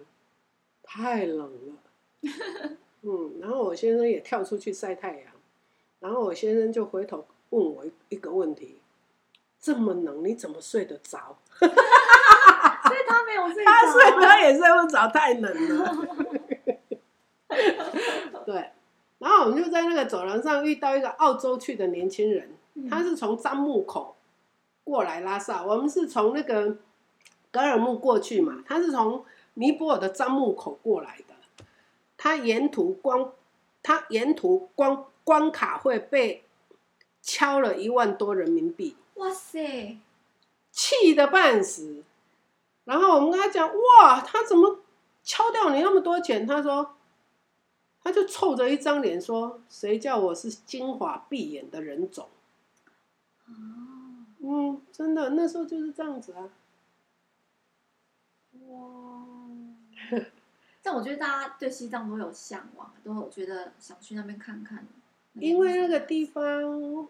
[0.82, 1.74] 太冷了。
[3.02, 5.32] 嗯，然后我先生也跳出去晒太阳，
[6.00, 8.78] 然后我先生就回头问我一个问题：
[9.60, 11.36] 这么冷，你怎么睡得着？
[11.58, 11.70] 所以
[13.06, 16.08] 他没有睡着，他睡他也睡不着，太冷了。
[18.44, 18.70] 对。
[19.18, 22.56] 然后我们就在那个走廊上遇到一个澳洲去的年轻人，
[22.88, 24.16] 他是从樟木口
[24.82, 26.78] 过来拉萨，我们是从那个
[27.50, 29.22] 格尔木过去嘛，他是从
[29.54, 31.29] 尼泊尔的樟木口过来的，
[32.22, 33.32] 他沿途光
[33.82, 36.44] 他沿途光关卡会被
[37.22, 39.96] 敲了一万多人民币，哇塞，
[40.70, 42.04] 气得半死。
[42.84, 44.80] 然后我们跟他讲，哇，他怎么
[45.24, 46.46] 敲掉你那么多钱？
[46.46, 46.94] 他说。
[48.02, 52.30] 他就臭着一张脸说：“谁叫我是金发碧眼的人种？”
[53.46, 56.48] 嗯，真的，那时候就是这样子啊。
[58.68, 59.26] 哇！
[60.82, 64.86] 但我觉得大家对西藏都有向往，都有觉得想去那边看看。
[65.34, 67.08] 因为那个地方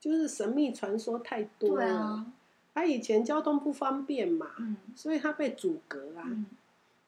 [0.00, 1.84] 就是神秘传说太多了。
[1.84, 2.26] 对啊。
[2.74, 6.24] 他以前交通不方便嘛，嗯，所以他被阻隔啊。
[6.26, 6.46] 嗯。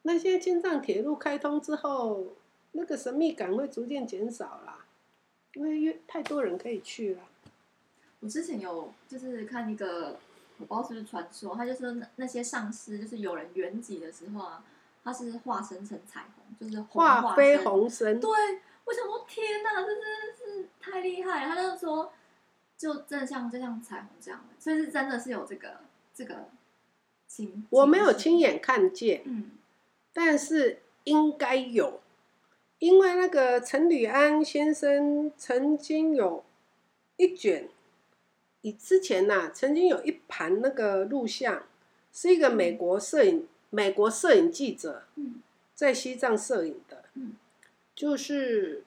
[0.03, 2.35] 那现在青藏铁路开通之后。
[2.77, 4.85] 那个神秘感会逐渐减少啦，
[5.53, 7.21] 因为越太多人可以去了。
[8.19, 10.19] 我之前有就是看一个，
[10.59, 14.65] 我不知道是不是传说，他就说那那些上师就是有人圆寂的时候啊，
[15.05, 18.19] 他是化身成彩虹，就是化飞鸿身。
[18.19, 18.31] 对，
[18.85, 21.55] 我想说天哪，这真的是太厉害了！
[21.55, 22.11] 他就说，
[22.77, 25.81] 就真的像就像彩虹这样的，所以是真的是有这个
[26.15, 26.49] 这个
[27.29, 27.67] 情。
[27.71, 29.51] 我没有亲眼看见，嗯，
[30.13, 32.01] 但是应该有。
[32.81, 36.45] 因为那个陈履安先生曾经有
[37.17, 37.69] 一卷，
[38.61, 41.63] 以之前呐、啊，曾经有一盘那个录像，
[42.13, 45.03] 是一个美国摄影美国摄影记者
[45.75, 47.05] 在西藏摄影的，
[47.93, 48.85] 就是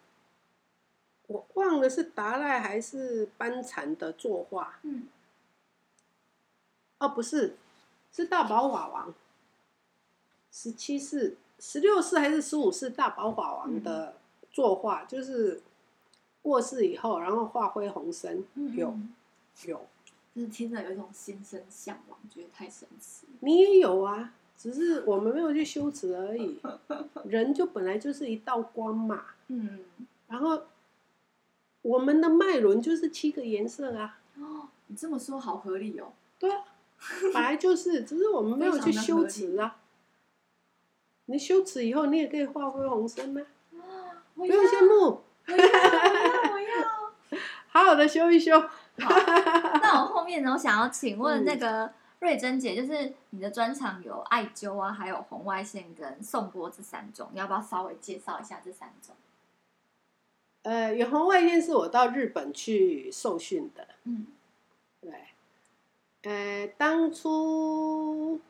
[1.28, 4.80] 我忘了是达赖还是班禅的作画。
[4.84, 5.10] 嗯，
[7.00, 7.58] 哦，不是，
[8.14, 9.14] 是大宝法王，
[10.54, 14.16] 十七世、十六世还是十五世大宝法王的
[14.50, 15.62] 作画，嗯、就是
[16.42, 18.98] 过世以后，然后化灰红身，嗯、有
[19.66, 19.86] 有，
[20.34, 23.28] 就是听着有一种心生向往，觉得太神奇。
[23.42, 26.60] 你也有啊，只是我们没有去修持而已。
[27.30, 29.80] 人就本来就是一道光嘛，嗯，
[30.28, 30.64] 然后。
[31.84, 34.20] 我们的脉轮就是七个颜色啊！
[34.38, 36.12] 哦，你这么说好合理哦。
[36.38, 36.66] 对啊，
[37.34, 39.78] 本来就是，只是我们没有去修持啊。
[41.28, 43.42] 你修持以后，你也可以化灰红身呢、
[43.72, 43.80] 啊。
[44.36, 45.22] 不用羡慕。
[45.48, 47.40] 我要，我要，我要。
[47.70, 48.60] 好好的修一修。
[48.60, 48.68] 好，
[49.82, 50.52] 那我后面呢？
[50.52, 51.90] 我想要请问那个
[52.20, 59.16] 瑞珍姐，就是你的专场有艾灸啊，还有红外线跟颂波这三种，你要不要稍微介绍一下这三种？
[60.64, 63.88] 呃，远红外线是我到日本去受训的。
[64.04, 64.28] 嗯，
[65.00, 65.12] 对。
[66.24, 68.42] 呃，当初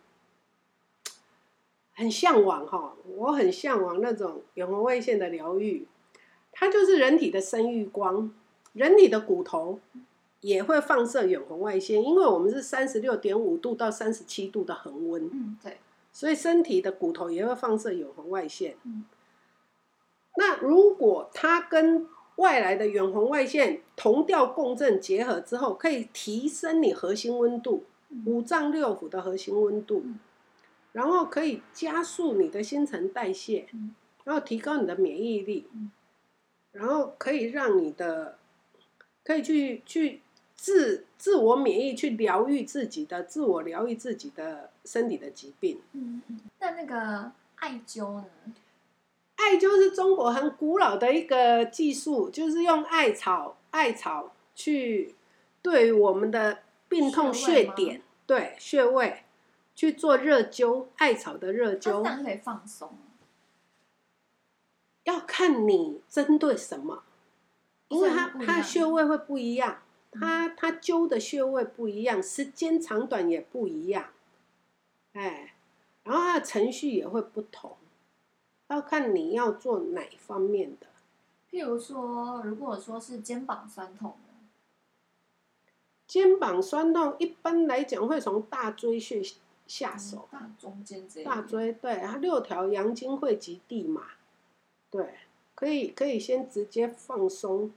[1.94, 5.86] 很向往哈，我很向往那种远红外线的疗愈。
[6.52, 8.34] 它就是人体的生育光，
[8.74, 9.80] 人体的骨头
[10.42, 15.30] 也会放射远红外线，因为我们是三十六点五度到三十七度的恒温。
[15.32, 15.78] 嗯，对。
[16.12, 18.76] 所以身体的骨头也会放射远红外线。
[18.84, 19.06] 嗯。
[20.36, 27.86] 那如果它跟外来的远红外线同调共振结合之后，可以提升你核心温度，
[28.26, 30.04] 五脏六腑的核心温度，
[30.92, 33.68] 然后可以加速你的新陈代谢，
[34.24, 35.68] 然后提高你的免疫力，
[36.72, 38.38] 然后可以让你的
[39.24, 40.22] 可以去去
[40.58, 45.80] 自自我免疫，去疗愈自己的自我疗愈自己的身体的疾病。
[45.94, 48.26] 嗯嗯，那那个艾灸呢？
[49.36, 55.14] 艾灸是中国很古老的一个技术，就是用艾草，艾草去
[55.62, 59.24] 对我们的病痛穴点，对穴位
[59.76, 62.04] 去做热灸，艾草的热灸。
[62.04, 62.98] 它可以放松。
[65.04, 67.04] 要看你针对什么，
[67.90, 69.78] 因为它它穴位会不一样，
[70.20, 74.12] 它它灸的穴位不一样，时间长短也不一样，
[75.14, 75.54] 哎，
[76.04, 77.76] 然后它的程序也会不同。
[78.70, 80.88] 要看你要做哪方面的，
[81.50, 84.16] 譬如说，如果说是肩膀酸痛，
[86.06, 89.22] 肩膀酸痛一般来讲会从大椎穴
[89.68, 94.08] 下手，大中间这大椎对，它六条阳经汇集地嘛，
[94.90, 95.14] 对，
[95.56, 97.72] 可以可以先直接放松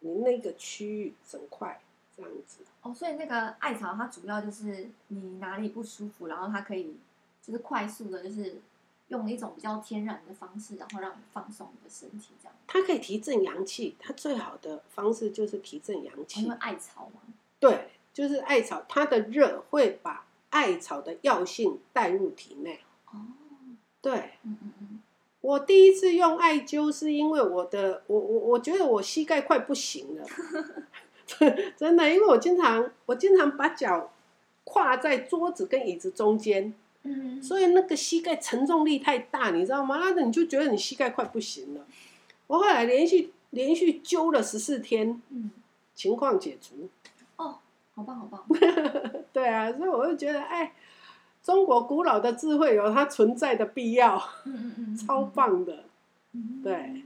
[0.00, 1.80] 你那个区域整块
[2.16, 2.60] 这样子。
[2.82, 6.96] 哦，所以那个艾草它主要就是你哪里不舒服，然后它可以
[7.42, 8.60] 就是快速的，就是。
[9.08, 12.56] 用一种比较天然的方式，然后让你放松你的身体，这样。
[12.66, 16.42] 它可以提振阳气，它最好的方式就是提振阳气。
[16.42, 17.20] 因为艾草嘛。
[17.60, 22.80] 对，就是艾草，它的热会把艾草的药性带入体内。
[23.10, 23.26] 哦。
[24.00, 24.30] 对。
[24.44, 25.02] 嗯嗯嗯。
[25.42, 30.26] 我第一次用艾灸是因为我的，我我我觉得我膝盖快不行了，
[31.76, 34.10] 真的，因为我经常我经常把脚
[34.64, 36.72] 跨在桌子跟椅子中间。
[37.06, 39.98] 嗯，所以那个膝盖承重力太大，你知道吗？
[40.16, 41.84] 那你就觉得你膝盖快不行了。
[42.46, 45.50] 我后来连续连续灸了十四天，嗯，
[45.94, 46.88] 情况解除。
[47.36, 47.58] 哦，
[47.94, 48.42] 好棒好棒。
[49.34, 50.72] 对啊，所以我就觉得，哎，
[51.42, 54.16] 中国古老的智慧有它存在的必要。
[54.46, 55.84] 嗯嗯嗯，超棒的。
[56.32, 57.02] 嗯，对。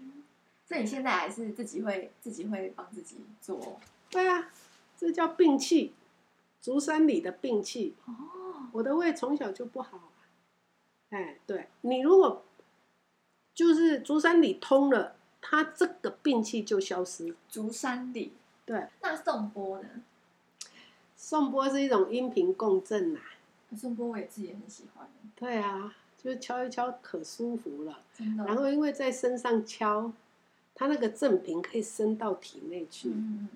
[0.64, 3.81] 所以你现在还是自己会自己会帮自己做？
[4.11, 4.51] 对啊，
[4.97, 5.95] 这叫病气，
[6.61, 7.95] 足三里的病气。
[8.07, 8.15] 哦。
[8.73, 10.13] 我的胃从小就不好，
[11.09, 12.45] 哎，对，你如果
[13.55, 17.35] 就是足三里通了，它这个病气就消失。
[17.49, 18.35] 足三里，
[18.67, 18.89] 对。
[19.01, 19.89] 那送波呢？
[21.17, 23.75] 送波是一种音频共振呐、啊。
[23.77, 25.09] 颂钵我也自己也很喜欢。
[25.35, 28.03] 对啊，就是敲一敲可舒服了。
[28.37, 30.13] 然后因为在身上敲，
[30.75, 33.09] 它那个振频可以伸到体内去。
[33.09, 33.49] 嗯。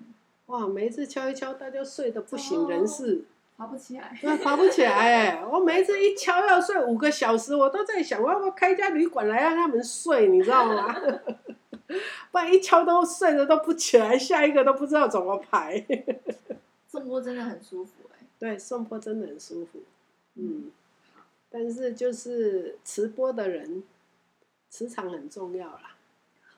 [0.47, 3.25] 哇，每一次敲一敲，大家睡得不省人事。
[3.27, 5.45] 哦爬不起来，对，爬不起来哎！
[5.45, 10.91] 我每一次一敲要睡五个小时，我都在想，我要不要开一家旅馆来让他们睡，你知道吗？
[12.31, 15.85] 不然一敲都睡着都不起来，下一个都不知道怎么排。
[16.89, 19.79] 送波真的很舒服哎，对，送波真的很舒服，
[20.33, 20.71] 嗯。
[21.51, 23.83] 但是就是持播的人，
[24.67, 25.95] 磁场很重要啦。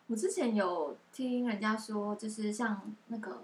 [0.08, 3.44] 我之前有听人家说，就是像那个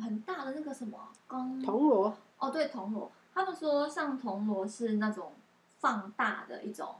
[0.00, 2.16] 很大的那个什么铜锣。
[2.38, 5.32] 哦，对，铜锣，他们说上铜锣是那种
[5.78, 6.96] 放大的一种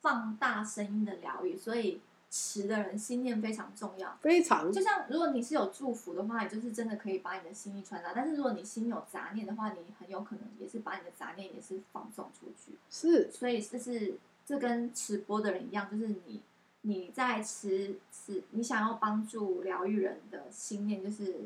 [0.00, 4.72] 放大声音的疗愈，所以持的人心念非常重要，非常。
[4.72, 8.12] 就像如果你是有祝福的话，你就是真的可以把你的心意传达。
[8.12, 12.76] 但是如果你心有杂念的话，你很有可能也是把你的杂念也是放送出去。
[12.90, 16.42] 是，所以这是这跟持播的人一样，就是你
[16.80, 21.36] 你在持持你想要帮助疗愈人的心念，就是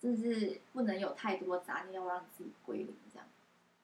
[0.00, 3.26] 就是不能有太多杂念，要让自己归零这样。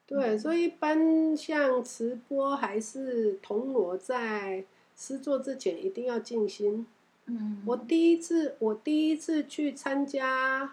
[0.06, 4.64] 对，嗯、所以一般像持钵还是铜锣在。
[4.98, 6.86] 施作之前一定要静心。
[7.26, 10.72] 嗯，我第一次，我第一次去参加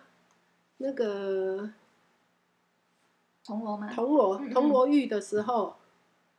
[0.77, 1.69] 那个
[3.43, 3.91] 铜锣吗？
[3.93, 5.75] 铜锣铜锣浴的时候，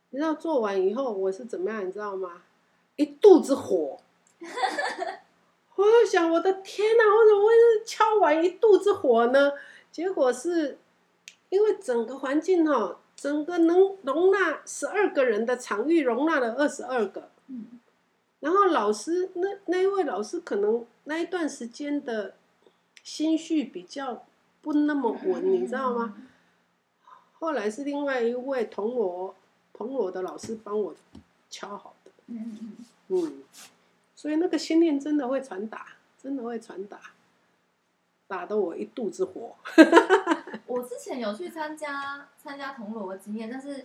[0.09, 1.87] 你知道做完以后我是怎么样？
[1.87, 2.45] 你知道吗？
[2.97, 3.99] 一肚子火。
[5.77, 7.05] 我就想，我的天哪！
[7.05, 9.53] 我怎么会是敲完一肚子火呢？
[9.91, 10.79] 结果是
[11.49, 17.29] 因为整个环境哈，整个能容纳十二个人的场域，容纳了二十二个。
[17.49, 17.81] 嗯，
[18.41, 22.35] 然后老师那那一位老师可能那一段时间的
[23.03, 24.25] 心绪比较
[24.63, 26.17] 不那么稳，你知道吗？
[27.39, 29.35] 后来是另外一位铜锣
[29.73, 30.95] 铜锣的老师帮我
[31.51, 32.11] 敲好的。
[32.29, 32.77] 嗯
[33.09, 33.43] 嗯，
[34.25, 36.99] 所以那个心念真的会传达，真的会传达，
[38.27, 39.55] 打得我一肚子火。
[40.67, 43.85] 我之前有去参加参加铜锣的经验，但是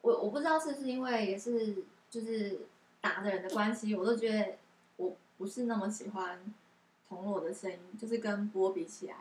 [0.00, 1.76] 我我不知道是不是因为也是
[2.10, 2.58] 就是。
[2.98, 4.56] 打的人的关系，我都觉得
[4.96, 6.40] 我不是那么喜欢
[7.08, 9.14] 铜锣的声音，就是跟波比起来，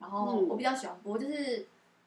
[0.00, 1.60] 然后我比较喜欢波，就是，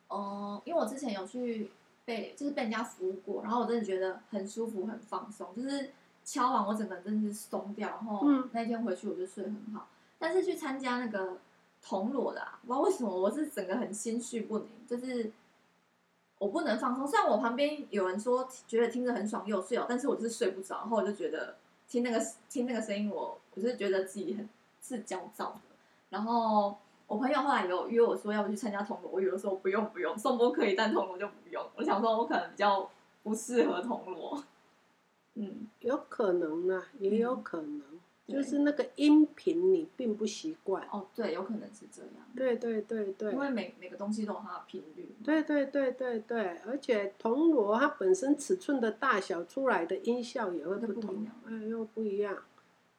[0.10, 1.72] 嗯、呃，因为我之前有去
[2.04, 5.92] 被就是被人家服务过，然后我真的觉得很舒服、很放松，就是
[6.24, 9.88] 敲完我整个人真的是松掉，然后那天回去我就睡很好。
[10.18, 11.38] 但是去参加那个
[11.82, 15.32] 铜锣的、啊，不知道为什么我是整个很心绪不宁，就是。
[16.40, 21.56] 我不能放松，虽然我旁边有人说觉得听着很爽又睡哦，但是我就是睡不着，然后我就觉得
[21.88, 22.20] 听那个
[22.50, 24.50] 听那个声音我，我我就是觉得自己很
[24.82, 25.62] 是焦躁的。
[26.10, 26.76] 然后
[27.08, 31.66] 我朋友后来有约我说要不去参加铜锣，我有的时候不用不用，颂钵可以，但铜锣就不用。
[31.78, 32.90] 我想说我可能比较
[33.24, 34.44] 不适合铜锣，
[35.36, 37.80] 嗯，有可能啊，也有可能。
[37.80, 42.12] 嗯就是那个音频你并不习惯哦，对，有可能是这样。
[42.34, 45.14] 对对对对，因为每每个东西都有它的频率。
[45.22, 52.38] 对对对对对，而且铜锣它本身尺寸的大小出来的音效也会不同，哎，又不一样。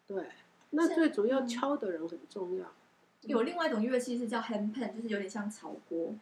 [0.06, 0.26] 对，
[0.68, 2.70] 那最主要敲的人很重要。
[3.22, 6.14] 有另外一种乐器是叫 handpan，就是有点像草锅，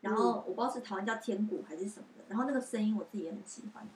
[0.00, 3.86] 然后我不知道是台湾叫天鼓还是什么的，然后那个声音我自己也很喜欢，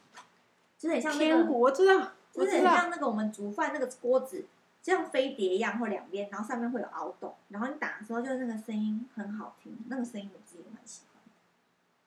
[0.82, 2.10] 就是很像天鼓，我知道。
[2.32, 4.42] 就是很像那个我们煮饭那个锅子，
[4.82, 11.22] 就像飞碟一样，或两边，然后上面会有凹洞，然后你打的时候，就是那个声音很好听，那个声音我自己也蛮喜欢。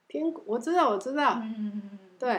[0.07, 2.31] 天，我知道，我知道，嗯嗯嗯对，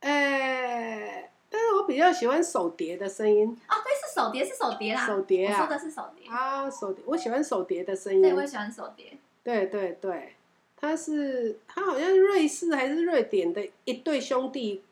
[0.00, 3.46] 哎，但是我比较喜欢手碟的声音。
[3.68, 5.06] 哦，对，是手碟，是手碟啦。
[5.06, 8.22] 手碟啊，我说的是手碟啊，手碟，我喜欢手碟的声音。
[8.22, 9.18] 对，我也喜欢手碟。
[9.44, 10.36] 对对对，
[10.74, 14.82] 他是他好像是瑞士还是瑞典的一对兄弟。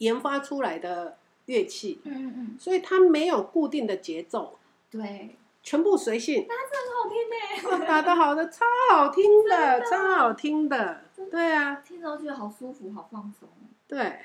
[0.00, 4.58] 研发出来的乐器，嗯嗯嗯，所以它没有固定的节奏，
[4.90, 6.46] 对，全部随性。
[6.48, 13.48] 那真的很好听呢， 打的好的，超好听的，超好听的，对啊，听着觉得好舒服，好放松。
[13.86, 14.20] 对，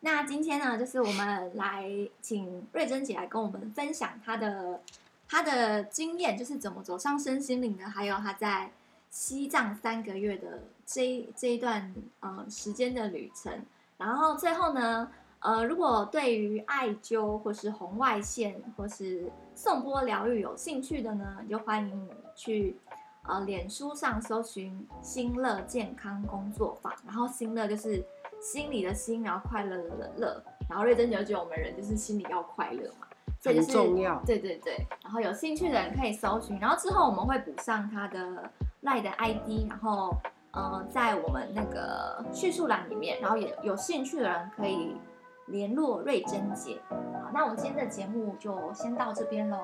[0.00, 1.88] 那今天呢，就是我们来
[2.20, 4.82] 请瑞珍姐来跟我们分享她的
[5.28, 8.72] 她的经验，就是怎么走上身心灵的，还有她在
[9.10, 13.64] 西藏三个月的这这一段呃时间的旅程。
[13.98, 22.76] 然后最后呢，呃，如果对于艾灸或是红外线或是送波疗愈有兴趣的呢，就欢迎你去
[23.22, 28.04] 呃脸书上搜寻“心乐健康工作坊”，然后“心乐”就是
[28.40, 33.06] 心里的心，然后快乐的乐，然后瑞珍就觉得我们人就是心里要快乐嘛，
[33.40, 34.22] 这就是很重要。
[34.26, 38.50] 对对对，然后有兴趣的人可以搜寻，然后之后我们会补上他的
[38.82, 40.14] LINE 的 ID，然后。
[40.52, 44.96] 呃，在我们那个叙述栏里面，然后也有兴趣的人可以
[45.46, 46.80] 联络瑞珍姐。
[46.88, 49.58] 好，那我们今天的节目就先到这边喽。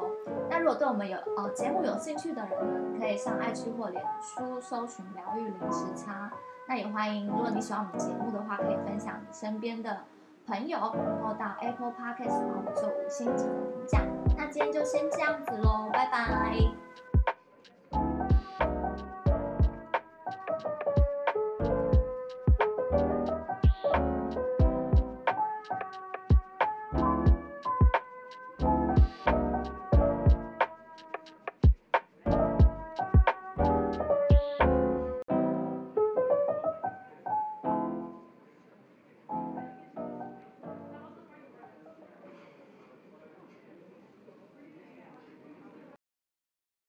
[0.50, 6.30] 那如果对我们有呃节目有兴趣的人呢，可以上爱趣或脸书搜寻“疗愈零时差”。
[6.68, 9.96] 那也欢迎，如果你喜欢我们节目的话，可以分享你身边的
[10.46, 14.00] 朋友，然后到 Apple Podcast 帮我们做五星级的评价。
[14.36, 16.81] 那今天就先这样子喽，拜拜。